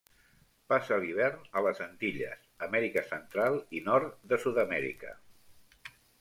[0.71, 5.15] Passa l'hivern a les Antilles, Amèrica Central i nord de Sud-amèrica.